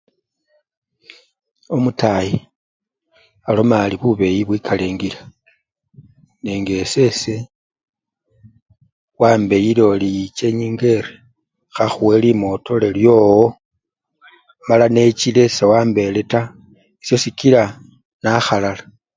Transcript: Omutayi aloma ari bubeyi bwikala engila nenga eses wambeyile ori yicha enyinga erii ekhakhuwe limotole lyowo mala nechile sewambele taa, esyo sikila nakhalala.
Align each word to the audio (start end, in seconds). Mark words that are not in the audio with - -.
Omutayi 1.75 2.35
aloma 3.49 3.75
ari 3.85 3.95
bubeyi 4.01 4.41
bwikala 4.47 4.83
engila 4.91 5.19
nenga 6.41 6.73
eses 6.83 7.19
wambeyile 9.21 9.81
ori 9.93 10.07
yicha 10.15 10.43
enyinga 10.51 10.85
erii 10.97 11.17
ekhakhuwe 11.67 12.15
limotole 12.23 12.87
lyowo 12.97 13.45
mala 14.67 14.85
nechile 14.93 15.43
sewambele 15.57 16.21
taa, 16.31 16.51
esyo 17.01 17.15
sikila 17.23 17.61
nakhalala. 18.21 18.83